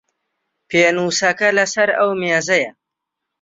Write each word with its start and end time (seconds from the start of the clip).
پێنووسەکە 0.69 1.49
لە 1.57 1.65
سەر 1.73 1.89
ئەو 1.97 2.09
مێزەیە. 2.21 2.71